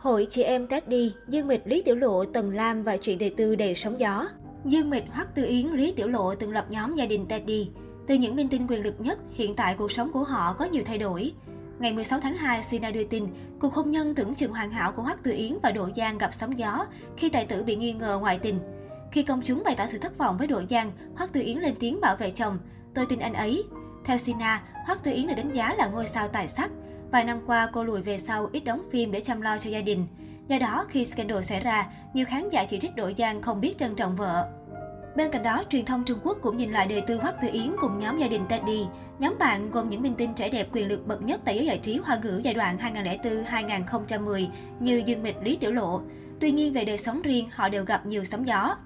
Hội 0.00 0.26
chị 0.30 0.42
em 0.42 0.66
Teddy, 0.66 1.12
Dương 1.28 1.46
Mịch, 1.46 1.66
Lý 1.66 1.82
Tiểu 1.82 1.96
Lộ, 1.96 2.24
Tần 2.24 2.54
Lam 2.54 2.82
và 2.82 2.96
chuyện 2.96 3.18
đề 3.18 3.30
tư 3.36 3.54
đầy 3.54 3.74
sóng 3.74 4.00
gió. 4.00 4.28
Dương 4.64 4.90
Mịch, 4.90 5.04
Hoắc 5.10 5.34
Tư 5.34 5.44
Yến, 5.46 5.66
Lý 5.66 5.92
Tiểu 5.92 6.08
Lộ 6.08 6.34
từng 6.34 6.52
lập 6.52 6.66
nhóm 6.70 6.96
gia 6.96 7.06
đình 7.06 7.26
Teddy. 7.28 7.70
Từ 8.06 8.14
những 8.14 8.36
minh 8.36 8.48
tinh 8.48 8.66
quyền 8.68 8.82
lực 8.82 8.94
nhất, 8.98 9.18
hiện 9.30 9.56
tại 9.56 9.74
cuộc 9.78 9.92
sống 9.92 10.12
của 10.12 10.24
họ 10.24 10.52
có 10.52 10.64
nhiều 10.64 10.82
thay 10.86 10.98
đổi. 10.98 11.32
Ngày 11.78 11.92
16 11.92 12.20
tháng 12.20 12.36
2, 12.36 12.62
Sina 12.62 12.90
đưa 12.90 13.04
tin, 13.04 13.26
cuộc 13.60 13.74
hôn 13.74 13.90
nhân 13.90 14.14
tưởng 14.14 14.34
chừng 14.34 14.52
hoàn 14.52 14.70
hảo 14.70 14.92
của 14.92 15.02
Hoắc 15.02 15.22
Tư 15.22 15.32
Yến 15.32 15.56
và 15.62 15.72
Đỗ 15.72 15.88
Giang 15.96 16.18
gặp 16.18 16.30
sóng 16.34 16.58
gió 16.58 16.86
khi 17.16 17.28
tài 17.28 17.44
tử 17.44 17.62
bị 17.62 17.76
nghi 17.76 17.92
ngờ 17.92 18.18
ngoại 18.20 18.38
tình. 18.38 18.58
Khi 19.12 19.22
công 19.22 19.42
chúng 19.44 19.62
bày 19.64 19.74
tỏ 19.78 19.86
sự 19.86 19.98
thất 19.98 20.18
vọng 20.18 20.38
với 20.38 20.46
Đỗ 20.46 20.62
Giang, 20.70 20.92
Hoắc 21.16 21.32
Tư 21.32 21.40
Yến 21.40 21.58
lên 21.58 21.74
tiếng 21.80 22.00
bảo 22.00 22.16
vệ 22.16 22.30
chồng. 22.30 22.58
Tôi 22.94 23.06
tin 23.06 23.18
anh 23.18 23.34
ấy. 23.34 23.64
Theo 24.04 24.18
Sina, 24.18 24.62
Hoắc 24.86 25.02
Tư 25.02 25.12
Yến 25.12 25.26
được 25.26 25.34
đánh 25.36 25.52
giá 25.52 25.74
là 25.74 25.88
ngôi 25.88 26.06
sao 26.06 26.28
tài 26.28 26.48
sắc. 26.48 26.70
Vài 27.12 27.24
năm 27.24 27.40
qua, 27.46 27.68
cô 27.72 27.84
lùi 27.84 28.02
về 28.02 28.18
sau 28.18 28.48
ít 28.52 28.60
đóng 28.60 28.82
phim 28.92 29.12
để 29.12 29.20
chăm 29.20 29.40
lo 29.40 29.58
cho 29.58 29.70
gia 29.70 29.80
đình. 29.80 30.06
Do 30.48 30.58
đó, 30.58 30.84
khi 30.88 31.04
scandal 31.04 31.42
xảy 31.42 31.60
ra, 31.60 31.86
nhiều 32.14 32.26
khán 32.28 32.50
giả 32.50 32.64
chỉ 32.64 32.78
trích 32.78 32.96
Đỗ 32.96 33.10
Giang 33.18 33.42
không 33.42 33.60
biết 33.60 33.78
trân 33.78 33.94
trọng 33.94 34.16
vợ. 34.16 34.48
Bên 35.16 35.30
cạnh 35.30 35.42
đó, 35.42 35.62
truyền 35.70 35.84
thông 35.84 36.04
Trung 36.04 36.18
Quốc 36.24 36.38
cũng 36.42 36.56
nhìn 36.56 36.72
lại 36.72 36.86
đời 36.86 37.00
tư 37.00 37.18
Hoắc 37.22 37.34
Tư 37.42 37.48
Yến 37.52 37.72
cùng 37.80 37.98
nhóm 37.98 38.18
gia 38.18 38.28
đình 38.28 38.42
Teddy. 38.48 38.86
Nhóm 39.18 39.38
bạn 39.38 39.70
gồm 39.70 39.88
những 39.90 40.02
minh 40.02 40.14
tinh 40.18 40.34
trẻ 40.34 40.48
đẹp 40.48 40.68
quyền 40.72 40.88
lực 40.88 41.06
bậc 41.06 41.22
nhất 41.22 41.40
tại 41.44 41.54
giới 41.54 41.66
giải 41.66 41.78
trí 41.78 41.96
hoa 41.96 42.18
ngữ 42.22 42.40
giai 42.44 42.54
đoạn 42.54 42.78
2004-2010 42.78 44.46
như 44.80 45.02
Dương 45.06 45.22
Mịch, 45.22 45.36
Lý 45.42 45.56
Tiểu 45.56 45.72
Lộ. 45.72 46.00
Tuy 46.40 46.50
nhiên, 46.50 46.72
về 46.72 46.84
đời 46.84 46.98
sống 46.98 47.22
riêng, 47.22 47.48
họ 47.52 47.68
đều 47.68 47.84
gặp 47.84 48.06
nhiều 48.06 48.24
sóng 48.24 48.46
gió. 48.46 48.76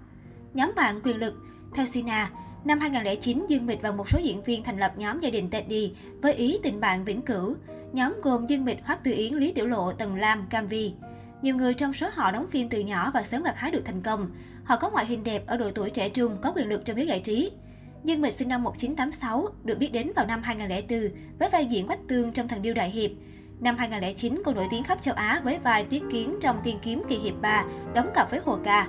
Nhóm 0.55 0.73
bạn 0.77 1.01
quyền 1.05 1.17
lực 1.17 1.35
Theo 1.75 1.87
Sina, 1.87 2.31
năm 2.65 2.81
2009, 2.81 3.47
Dương 3.49 3.67
Mịch 3.67 3.83
và 3.83 3.93
một 3.93 4.09
số 4.09 4.19
diễn 4.23 4.43
viên 4.43 4.63
thành 4.63 4.79
lập 4.79 4.93
nhóm 4.97 5.21
gia 5.21 5.31
đình 5.31 5.51
Teddy 5.51 5.93
với 6.23 6.35
ý 6.35 6.59
tình 6.63 6.81
bạn 6.81 7.05
vĩnh 7.05 7.23
cửu. 7.23 7.55
Nhóm 7.95 8.21
gồm 8.23 8.47
Dương 8.47 8.65
Mịch, 8.65 8.85
Hoắc 8.85 9.05
Tư 9.05 9.13
Yến, 9.13 9.35
Lý 9.35 9.53
Tiểu 9.53 9.67
Lộ, 9.67 9.93
Tần 9.93 10.17
Lam, 10.17 10.47
Cam 10.51 10.67
Vi. 10.67 10.95
Nhiều 11.43 11.57
người 11.57 11.75
trong 11.75 11.93
số 11.93 12.09
họ 12.13 12.33
đóng 12.33 12.47
phim 12.51 12.69
từ 12.69 12.81
nhỏ 12.81 13.11
và 13.15 13.23
sớm 13.23 13.43
gặt 13.43 13.57
hái 13.57 13.71
được 13.71 13.83
thành 13.85 14.03
công. 14.03 14.31
Họ 14.65 14.77
có 14.77 14.91
ngoại 14.91 15.07
hình 15.07 15.25
đẹp 15.25 15.47
ở 15.47 15.57
độ 15.57 15.71
tuổi 15.75 15.91
trẻ 15.91 16.09
trung, 16.09 16.37
có 16.43 16.53
quyền 16.53 16.69
lực 16.69 16.85
trong 16.85 16.97
giới 16.97 17.07
giải 17.07 17.21
trí. 17.21 17.51
Dương 18.05 18.21
Mịch 18.21 18.33
sinh 18.33 18.49
năm 18.49 18.63
1986, 18.63 19.49
được 19.65 19.79
biết 19.79 19.93
đến 19.93 20.11
vào 20.17 20.27
năm 20.27 20.43
2004 20.43 21.11
với 21.39 21.51
vai 21.51 21.67
diễn 21.67 21.87
Quách 21.87 22.09
Tương 22.09 22.33
trong 22.33 22.49
Thần 22.49 22.63
Điêu 22.63 22.75
Đại 22.75 22.91
Hiệp. 22.91 23.11
Năm 23.61 23.77
2009, 23.79 24.43
cô 24.45 24.53
nổi 24.53 24.67
tiếng 24.71 24.85
khắp 24.85 25.03
châu 25.03 25.15
Á 25.15 25.41
với 25.45 25.59
vai 25.59 25.85
Tuyết 25.85 26.03
Kiến 26.13 26.37
trong 26.41 26.61
Tiên 26.65 26.79
Kiếm 26.83 27.03
Kỳ 27.09 27.19
Hiệp 27.19 27.35
3, 27.41 27.65
đóng 27.95 28.11
cặp 28.15 28.31
với 28.31 28.41
Hồ 28.45 28.59
Ca. 28.65 28.89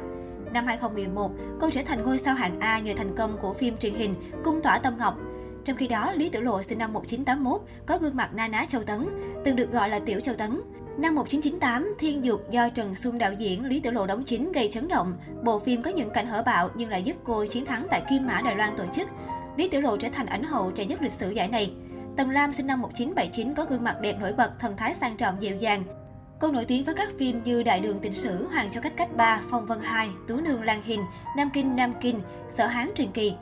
Năm 0.54 0.66
2011, 0.66 1.32
cô 1.62 1.70
trở 1.72 1.82
thành 1.86 2.04
ngôi 2.04 2.18
sao 2.18 2.36
hạng 2.36 2.60
A 2.60 2.80
nhờ 2.80 2.94
thành 2.98 3.16
công 3.18 3.38
của 3.42 3.54
phim 3.54 3.78
truyền 3.78 3.96
hình 3.96 4.16
Cung 4.44 4.62
tỏa 4.62 4.80
Tâm 4.80 4.98
Ngọc. 4.98 5.25
Trong 5.66 5.78
khi 5.78 5.88
đó, 5.88 6.14
Lý 6.16 6.30
Tiểu 6.30 6.42
Lộ 6.42 6.64
sinh 6.64 6.78
năm 6.78 6.94
1981, 6.94 7.62
có 7.86 7.98
gương 7.98 8.16
mặt 8.16 8.30
na 8.34 8.48
ná 8.48 8.66
Châu 8.66 8.84
Tấn, 8.84 9.06
từng 9.46 9.56
được 9.56 9.72
gọi 9.72 9.90
là 9.90 10.00
Tiểu 10.00 10.20
Châu 10.20 10.36
Tấn. 10.36 10.62
Năm 10.98 11.16
1998, 11.16 11.96
Thiên 12.00 12.26
Dục 12.26 12.52
do 12.52 12.70
Trần 12.70 12.96
Xuân 12.96 13.18
đạo 13.18 13.34
diễn, 13.34 13.66
Lý 13.66 13.80
Tiểu 13.80 13.92
Lộ 13.92 14.08
đóng 14.08 14.24
chính 14.26 14.52
gây 14.52 14.70
chấn 14.72 14.88
động. 14.88 15.18
Bộ 15.44 15.60
phim 15.60 15.84
có 15.84 15.92
những 15.92 16.10
cảnh 16.10 16.28
hở 16.28 16.44
bạo 16.46 16.70
nhưng 16.76 16.90
lại 16.90 17.04
giúp 17.04 17.16
cô 17.24 17.46
chiến 17.46 17.66
thắng 17.66 17.88
tại 17.92 18.02
Kim 18.10 18.28
Mã 18.28 18.42
Đài 18.42 18.56
Loan 18.56 18.78
tổ 18.78 18.84
chức. 18.94 19.08
Lý 19.58 19.70
Tiểu 19.70 19.82
Lộ 19.82 19.98
trở 19.98 20.10
thành 20.10 20.26
ảnh 20.26 20.44
hậu 20.44 20.72
trẻ 20.72 20.86
nhất 20.86 21.02
lịch 21.02 21.12
sử 21.12 21.30
giải 21.30 21.48
này. 21.48 21.74
Tần 22.18 22.30
Lam 22.30 22.54
sinh 22.54 22.68
năm 22.68 22.82
1979 22.82 23.54
có 23.54 23.66
gương 23.66 23.84
mặt 23.84 24.02
đẹp 24.02 24.16
nổi 24.20 24.34
bật, 24.34 24.60
thần 24.60 24.78
thái 24.78 24.96
sang 24.96 25.18
trọng 25.18 25.42
dịu 25.42 25.56
dàng. 25.56 25.84
Cô 26.40 26.52
nổi 26.52 26.66
tiếng 26.66 26.86
với 26.86 26.96
các 26.96 27.10
phim 27.20 27.44
như 27.44 27.64
Đại 27.64 27.80
đường 27.80 28.00
tình 28.02 28.14
sử, 28.14 28.48
Hoàng 28.48 28.70
cho 28.72 28.82
cách 28.82 28.94
cách 28.98 29.16
3, 29.18 29.42
Phong 29.50 29.66
vân 29.66 29.80
2, 29.84 30.10
Tú 30.28 30.36
nương 30.42 30.64
Lan 30.64 30.82
Hình, 30.84 31.02
Nam 31.38 31.50
Kinh 31.54 31.76
Nam 31.76 31.94
Kinh, 32.02 32.20
Sở 32.50 32.68
Hán 32.68 32.92
truyền 32.96 33.12
kỳ. 33.12 33.34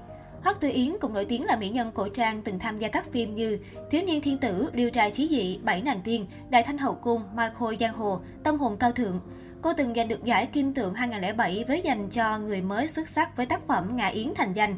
Hoắc 0.43 0.59
Tư 0.59 0.69
Yến 0.73 0.95
cũng 1.01 1.13
nổi 1.13 1.25
tiếng 1.25 1.45
là 1.45 1.55
mỹ 1.55 1.69
nhân 1.69 1.91
cổ 1.93 2.07
trang 2.07 2.41
từng 2.41 2.59
tham 2.59 2.79
gia 2.79 2.87
các 2.87 3.11
phim 3.11 3.35
như 3.35 3.59
Thiếu 3.91 4.01
niên 4.07 4.21
thiên 4.21 4.37
tử, 4.37 4.69
Liêu 4.73 4.89
trai 4.89 5.11
chí 5.11 5.27
dị, 5.31 5.59
Bảy 5.63 5.81
nàng 5.81 6.01
tiên, 6.03 6.25
Đại 6.49 6.63
thanh 6.63 6.77
hậu 6.77 6.95
cung, 6.95 7.21
Mai 7.35 7.49
khôi 7.53 7.77
giang 7.79 7.93
hồ, 7.93 8.19
Tâm 8.43 8.59
hồn 8.59 8.77
cao 8.77 8.91
thượng. 8.91 9.19
Cô 9.61 9.73
từng 9.73 9.93
giành 9.95 10.07
được 10.07 10.23
giải 10.23 10.45
Kim 10.45 10.73
tượng 10.73 10.93
2007 10.93 11.65
với 11.67 11.81
dành 11.81 12.09
cho 12.09 12.39
người 12.39 12.61
mới 12.61 12.87
xuất 12.87 13.07
sắc 13.07 13.37
với 13.37 13.45
tác 13.45 13.67
phẩm 13.67 13.95
Ngạ 13.95 14.07
Yến 14.07 14.33
thành 14.35 14.53
danh. 14.53 14.75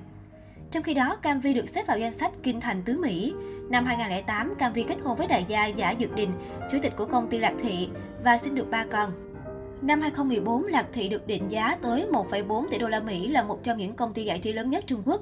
Trong 0.71 0.83
khi 0.83 0.93
đó, 0.93 1.15
Cam 1.15 1.39
Vi 1.39 1.53
được 1.53 1.69
xếp 1.69 1.87
vào 1.87 1.99
danh 1.99 2.13
sách 2.13 2.31
Kinh 2.43 2.61
thành 2.61 2.83
tứ 2.83 2.97
Mỹ. 3.01 3.33
Năm 3.69 3.85
2008, 3.85 4.55
Cam 4.59 4.73
Vi 4.73 4.83
kết 4.83 4.97
hôn 5.03 5.17
với 5.17 5.27
đại 5.27 5.45
gia 5.47 5.65
Giả 5.65 5.93
Dược 5.99 6.15
Đình, 6.15 6.31
chủ 6.71 6.77
tịch 6.81 6.93
của 6.97 7.05
công 7.05 7.29
ty 7.29 7.37
Lạc 7.37 7.53
Thị 7.59 7.89
và 8.23 8.37
sinh 8.37 8.55
được 8.55 8.69
ba 8.71 8.85
con. 8.91 9.11
Năm 9.81 10.01
2014, 10.01 10.65
Lạc 10.65 10.85
Thị 10.93 11.09
được 11.09 11.27
định 11.27 11.43
giá 11.49 11.77
tới 11.81 12.05
1,4 12.11 12.67
tỷ 12.69 12.77
đô 12.77 12.87
la 12.87 12.99
Mỹ 12.99 13.27
là 13.27 13.43
một 13.43 13.59
trong 13.63 13.77
những 13.77 13.93
công 13.93 14.13
ty 14.13 14.25
giải 14.25 14.39
trí 14.39 14.53
lớn 14.53 14.69
nhất 14.69 14.83
Trung 14.87 15.01
Quốc. 15.05 15.21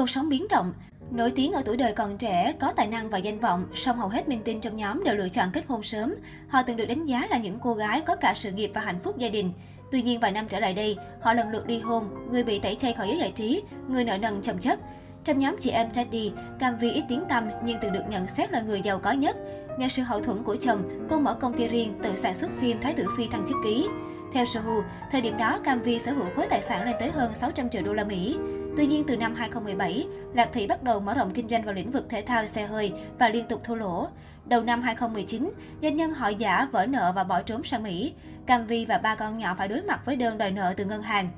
Cuộc 0.00 0.10
sống 0.10 0.28
biến 0.28 0.46
động, 0.48 0.72
Nổi 1.10 1.32
tiếng 1.36 1.52
ở 1.52 1.62
tuổi 1.64 1.76
đời 1.76 1.92
còn 1.92 2.18
trẻ, 2.18 2.54
có 2.60 2.72
tài 2.76 2.86
năng 2.86 3.10
và 3.10 3.18
danh 3.18 3.40
vọng, 3.40 3.66
song 3.74 3.98
hầu 3.98 4.08
hết 4.08 4.28
minh 4.28 4.40
tinh 4.44 4.60
trong 4.60 4.76
nhóm 4.76 5.04
đều 5.04 5.14
lựa 5.14 5.28
chọn 5.28 5.48
kết 5.52 5.64
hôn 5.68 5.82
sớm. 5.82 6.14
Họ 6.48 6.62
từng 6.62 6.76
được 6.76 6.84
đánh 6.84 7.06
giá 7.06 7.26
là 7.30 7.38
những 7.38 7.58
cô 7.62 7.74
gái 7.74 8.00
có 8.00 8.16
cả 8.16 8.34
sự 8.36 8.52
nghiệp 8.52 8.70
và 8.74 8.80
hạnh 8.80 9.00
phúc 9.04 9.18
gia 9.18 9.28
đình. 9.28 9.52
Tuy 9.92 10.02
nhiên 10.02 10.20
vài 10.20 10.32
năm 10.32 10.46
trở 10.48 10.60
lại 10.60 10.74
đây, 10.74 10.96
họ 11.20 11.34
lần 11.34 11.50
lượt 11.50 11.64
ly 11.66 11.78
hôn, 11.78 12.28
người 12.30 12.44
bị 12.44 12.58
tẩy 12.58 12.74
chay 12.74 12.92
khỏi 12.92 13.08
giới 13.08 13.18
giải 13.18 13.32
trí, 13.34 13.62
người 13.88 14.04
nợ 14.04 14.18
nần 14.18 14.42
chồng 14.42 14.58
chất. 14.58 14.80
Trong 15.24 15.38
nhóm 15.38 15.56
chị 15.60 15.70
em 15.70 15.90
Teddy, 15.90 16.32
Cam 16.58 16.78
Vi 16.78 16.90
ít 16.90 17.04
tiếng 17.08 17.22
tăm 17.28 17.48
nhưng 17.64 17.78
từng 17.82 17.92
được 17.92 18.04
nhận 18.08 18.28
xét 18.28 18.52
là 18.52 18.60
người 18.60 18.80
giàu 18.80 18.98
có 18.98 19.12
nhất. 19.12 19.36
Nhờ 19.78 19.88
sự 19.88 20.02
hậu 20.02 20.20
thuẫn 20.20 20.42
của 20.42 20.56
chồng, 20.60 21.06
cô 21.10 21.18
mở 21.18 21.34
công 21.34 21.56
ty 21.56 21.68
riêng 21.68 21.94
tự 22.02 22.16
sản 22.16 22.34
xuất 22.34 22.50
phim 22.60 22.80
Thái 22.80 22.94
tử 22.94 23.06
Phi 23.16 23.26
thăng 23.26 23.46
chức 23.46 23.56
ký. 23.64 23.86
Theo 24.32 24.44
Sohu, 24.44 24.82
thời 25.12 25.20
điểm 25.20 25.36
đó 25.38 25.58
Cam 25.64 25.82
Vi 25.82 25.98
sở 25.98 26.12
hữu 26.12 26.26
khối 26.36 26.46
tài 26.50 26.62
sản 26.62 26.84
lên 26.84 26.96
tới 27.00 27.10
hơn 27.10 27.32
600 27.34 27.68
triệu 27.68 27.82
đô 27.82 27.92
la 27.92 28.04
Mỹ. 28.04 28.36
Tuy 28.76 28.86
nhiên, 28.86 29.04
từ 29.06 29.16
năm 29.16 29.34
2017, 29.34 30.06
Lạc 30.34 30.48
Thị 30.52 30.66
bắt 30.66 30.82
đầu 30.82 31.00
mở 31.00 31.14
rộng 31.14 31.30
kinh 31.34 31.48
doanh 31.48 31.62
vào 31.62 31.74
lĩnh 31.74 31.90
vực 31.90 32.06
thể 32.08 32.22
thao 32.22 32.46
xe 32.46 32.66
hơi 32.66 32.92
và 33.18 33.28
liên 33.28 33.46
tục 33.48 33.60
thua 33.64 33.74
lỗ. 33.74 34.08
Đầu 34.46 34.62
năm 34.62 34.82
2019, 34.82 35.50
doanh 35.82 35.96
nhân 35.96 36.10
họ 36.10 36.28
giả 36.28 36.68
vỡ 36.72 36.86
nợ 36.86 37.12
và 37.16 37.24
bỏ 37.24 37.42
trốn 37.42 37.64
sang 37.64 37.82
Mỹ. 37.82 38.14
Cam 38.46 38.66
Vi 38.66 38.86
và 38.86 38.98
ba 38.98 39.14
con 39.14 39.38
nhỏ 39.38 39.54
phải 39.58 39.68
đối 39.68 39.82
mặt 39.82 40.00
với 40.06 40.16
đơn 40.16 40.38
đòi 40.38 40.50
nợ 40.50 40.74
từ 40.76 40.84
ngân 40.84 41.02
hàng. 41.02 41.28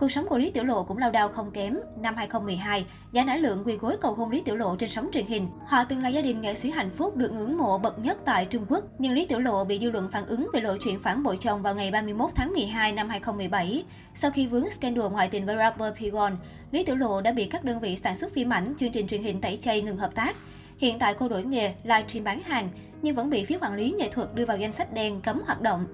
Cuộc 0.00 0.12
sống 0.12 0.26
của 0.28 0.38
Lý 0.38 0.50
Tiểu 0.50 0.64
Lộ 0.64 0.82
cũng 0.82 0.98
lao 0.98 1.10
đao 1.10 1.28
không 1.28 1.50
kém. 1.50 1.78
Năm 1.96 2.16
2012, 2.16 2.84
Giả 3.12 3.24
Nải 3.24 3.38
Lượng 3.38 3.62
quy 3.66 3.76
gối 3.76 3.96
cầu 4.00 4.14
hôn 4.14 4.30
Lý 4.30 4.42
Tiểu 4.44 4.56
Lộ 4.56 4.76
trên 4.76 4.90
sóng 4.90 5.08
truyền 5.12 5.26
hình. 5.26 5.48
Họ 5.66 5.84
từng 5.84 6.02
là 6.02 6.08
gia 6.08 6.22
đình 6.22 6.40
nghệ 6.40 6.54
sĩ 6.54 6.70
hạnh 6.70 6.90
phúc 6.96 7.16
được 7.16 7.32
ngưỡng 7.32 7.56
mộ 7.56 7.78
bậc 7.78 7.98
nhất 7.98 8.18
tại 8.24 8.44
Trung 8.44 8.66
Quốc. 8.68 8.84
Nhưng 8.98 9.12
Lý 9.12 9.26
Tiểu 9.26 9.38
Lộ 9.38 9.64
bị 9.64 9.78
dư 9.78 9.90
luận 9.90 10.08
phản 10.12 10.26
ứng 10.26 10.50
về 10.52 10.60
lộ 10.60 10.76
chuyện 10.84 11.00
phản 11.02 11.22
bội 11.22 11.38
chồng 11.40 11.62
vào 11.62 11.74
ngày 11.74 11.90
31 11.90 12.30
tháng 12.34 12.52
12 12.52 12.92
năm 12.92 13.08
2017. 13.08 13.84
Sau 14.14 14.30
khi 14.30 14.46
vướng 14.46 14.70
scandal 14.70 15.12
ngoại 15.12 15.28
tình 15.28 15.46
với 15.46 15.56
rapper 15.56 15.94
Pigon, 15.94 16.36
Lý 16.70 16.84
Tiểu 16.84 16.96
Lộ 16.96 17.20
đã 17.20 17.32
bị 17.32 17.44
các 17.44 17.64
đơn 17.64 17.80
vị 17.80 17.96
sản 17.96 18.16
xuất 18.16 18.32
phim 18.34 18.52
ảnh, 18.52 18.74
chương 18.78 18.92
trình 18.92 19.06
truyền 19.06 19.22
hình 19.22 19.40
tẩy 19.40 19.56
chay 19.56 19.82
ngừng 19.82 19.96
hợp 19.96 20.14
tác. 20.14 20.36
Hiện 20.78 20.98
tại 20.98 21.14
cô 21.18 21.28
đổi 21.28 21.44
nghề, 21.44 21.74
livestream 21.84 22.24
bán 22.24 22.42
hàng, 22.42 22.68
nhưng 23.02 23.16
vẫn 23.16 23.30
bị 23.30 23.44
phía 23.44 23.58
quản 23.60 23.74
lý 23.74 23.90
nghệ 23.98 24.08
thuật 24.12 24.34
đưa 24.34 24.46
vào 24.46 24.56
danh 24.56 24.72
sách 24.72 24.92
đen 24.92 25.20
cấm 25.20 25.42
hoạt 25.46 25.60
động. 25.60 25.86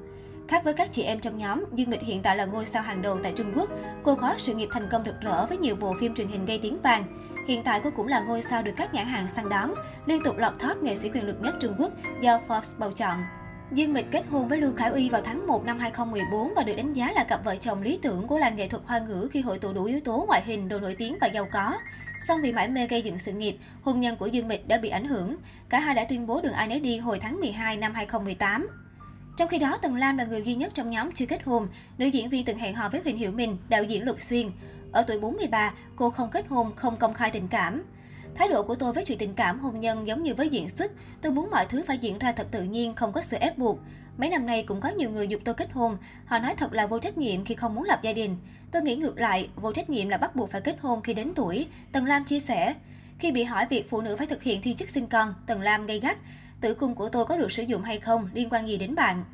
Khác 0.49 0.65
với 0.65 0.75
các 0.75 0.93
chị 0.93 1.03
em 1.03 1.21
trong 1.21 1.39
nhóm, 1.39 1.65
Dương 1.75 1.91
Mịch 1.91 2.03
hiện 2.03 2.23
tại 2.23 2.37
là 2.37 2.45
ngôi 2.45 2.67
sao 2.67 2.83
hàng 2.83 3.03
đầu 3.03 3.19
tại 3.23 3.33
Trung 3.37 3.53
Quốc. 3.57 3.71
Cô 4.03 4.15
có 4.15 4.35
sự 4.39 4.55
nghiệp 4.55 4.69
thành 4.73 4.89
công 4.91 5.05
rực 5.05 5.21
rỡ 5.21 5.47
với 5.47 5.59
nhiều 5.59 5.77
bộ 5.77 5.95
phim 6.01 6.15
truyền 6.15 6.29
hình 6.29 6.47
gây 6.47 6.59
tiếng 6.63 6.83
vàng. 6.83 7.05
Hiện 7.49 7.63
tại 7.65 7.81
cô 7.85 7.91
cũng 7.97 8.07
là 8.07 8.21
ngôi 8.21 8.43
sao 8.43 8.63
được 8.63 8.73
các 8.77 8.95
nhãn 8.95 9.07
hàng 9.07 9.31
săn 9.31 9.49
đón, 9.49 9.75
liên 10.07 10.23
tục 10.25 10.37
lọt 10.39 10.53
top 10.59 10.83
nghệ 10.83 10.97
sĩ 10.97 11.09
quyền 11.09 11.27
lực 11.27 11.37
nhất 11.41 11.55
Trung 11.61 11.75
Quốc 11.79 11.93
do 12.21 12.41
Forbes 12.49 12.79
bầu 12.79 12.93
chọn. 12.93 13.17
Dương 13.73 13.93
Mịch 13.93 14.11
kết 14.11 14.23
hôn 14.31 14.49
với 14.49 14.59
Lưu 14.59 14.73
Khải 14.77 14.91
Uy 14.91 15.09
vào 15.09 15.23
tháng 15.25 15.47
1 15.47 15.65
năm 15.65 15.79
2014 15.79 16.53
và 16.57 16.63
được 16.63 16.75
đánh 16.77 16.93
giá 16.93 17.13
là 17.13 17.25
cặp 17.25 17.45
vợ 17.45 17.57
chồng 17.57 17.83
lý 17.83 17.99
tưởng 18.03 18.27
của 18.27 18.39
làng 18.39 18.57
nghệ 18.57 18.69
thuật 18.69 18.83
hoa 18.87 18.99
ngữ 18.99 19.29
khi 19.33 19.41
hội 19.41 19.59
tụ 19.59 19.73
đủ 19.73 19.85
yếu 19.85 20.01
tố 20.01 20.25
ngoại 20.29 20.43
hình, 20.45 20.69
đồ 20.69 20.79
nổi 20.79 20.95
tiếng 20.99 21.19
và 21.21 21.27
giàu 21.27 21.47
có. 21.53 21.79
Song 22.29 22.43
vì 22.43 22.53
mãi 22.53 22.69
mê 22.69 22.87
gây 22.87 23.03
dựng 23.03 23.19
sự 23.19 23.33
nghiệp, 23.33 23.57
hôn 23.83 24.01
nhân 24.01 24.17
của 24.17 24.27
Dương 24.27 24.49
Mịch 24.49 24.69
đã 24.69 24.79
bị 24.79 24.89
ảnh 24.89 25.07
hưởng. 25.07 25.37
Cả 25.69 25.81
hai 25.81 25.95
đã 25.95 26.05
tuyên 26.05 26.27
bố 26.27 26.41
đường 26.41 26.53
ai 26.53 26.69
nấy 26.69 26.81
đi 26.81 26.99
hồi 26.99 27.19
tháng 27.19 27.41
12 27.41 27.77
năm 27.77 27.95
2018. 27.95 28.69
Trong 29.37 29.49
khi 29.49 29.59
đó, 29.59 29.79
Tần 29.83 29.97
Lam 29.97 30.17
là 30.17 30.25
người 30.25 30.43
duy 30.43 30.55
nhất 30.55 30.71
trong 30.75 30.91
nhóm 30.91 31.13
chưa 31.13 31.27
kết 31.27 31.43
hôn. 31.45 31.69
Nữ 31.99 32.07
diễn 32.07 32.29
viên 32.29 32.45
từng 32.45 32.59
hẹn 32.59 32.75
hò 32.75 32.89
với 32.89 33.01
Huỳnh 33.05 33.17
Hiểu 33.17 33.33
Minh, 33.33 33.57
đạo 33.69 33.83
diễn 33.83 34.05
Lục 34.05 34.21
Xuyên. 34.21 34.51
Ở 34.93 35.03
tuổi 35.03 35.19
43, 35.21 35.73
cô 35.97 36.11
không 36.11 36.31
kết 36.31 36.47
hôn, 36.49 36.73
không 36.77 36.97
công 36.97 37.15
khai 37.15 37.31
tình 37.31 37.49
cảm. 37.49 37.83
Thái 38.35 38.49
độ 38.49 38.63
của 38.63 38.75
tôi 38.75 38.93
với 38.93 39.05
chuyện 39.05 39.19
tình 39.19 39.35
cảm 39.35 39.61
hôn 39.61 39.81
nhân 39.81 40.07
giống 40.07 40.23
như 40.23 40.35
với 40.35 40.49
diễn 40.49 40.69
xuất, 40.69 40.93
tôi 41.23 41.33
muốn 41.33 41.51
mọi 41.51 41.67
thứ 41.67 41.83
phải 41.87 41.99
diễn 41.99 42.19
ra 42.19 42.33
thật 42.33 42.47
tự 42.51 42.63
nhiên, 42.63 42.95
không 42.95 43.13
có 43.13 43.23
sự 43.23 43.37
ép 43.37 43.59
buộc. 43.59 43.79
Mấy 44.19 44.31
năm 44.31 44.47
nay 44.47 44.65
cũng 44.67 44.81
có 44.81 44.89
nhiều 44.89 45.11
người 45.11 45.29
dục 45.29 45.41
tôi 45.45 45.55
kết 45.55 45.73
hôn, 45.73 45.97
họ 46.27 46.39
nói 46.39 46.55
thật 46.57 46.73
là 46.73 46.87
vô 46.87 46.99
trách 46.99 47.19
nhiệm 47.19 47.45
khi 47.45 47.55
không 47.55 47.75
muốn 47.75 47.85
lập 47.85 48.01
gia 48.03 48.13
đình. 48.13 48.37
Tôi 48.73 48.83
nghĩ 48.83 48.97
ngược 48.97 49.19
lại, 49.19 49.49
vô 49.57 49.73
trách 49.73 49.91
nhiệm 49.91 50.09
là 50.09 50.17
bắt 50.17 50.37
buộc 50.37 50.51
phải 50.51 50.61
kết 50.61 50.77
hôn 50.81 51.03
khi 51.03 51.15
đến 51.15 51.33
tuổi, 51.35 51.67
Tần 51.93 52.05
Lam 52.05 52.25
chia 52.25 52.41
sẻ. 52.41 52.75
Khi 53.19 53.33
bị 53.33 53.45
hỏi 53.45 53.67
việc 53.71 53.91
phụ 53.91 54.01
nữ 54.01 54.17
phải 54.17 54.27
thực 54.27 54.43
hiện 54.43 54.63
thi 54.63 54.75
chức 54.75 54.91
sinh 54.91 55.07
con, 55.07 55.35
Tần 55.47 55.61
Lam 55.61 55.87
gây 55.87 56.01
gắt, 56.01 56.17
tử 56.61 56.75
cung 56.75 56.95
của 56.95 57.09
tôi 57.09 57.27
có 57.27 57.37
được 57.37 57.53
sử 57.53 57.63
dụng 57.63 57.83
hay 57.83 57.99
không, 57.99 58.29
liên 58.35 58.49
quan 58.51 58.69
gì 58.69 58.77
đến 58.77 58.95
bạn? 58.95 59.25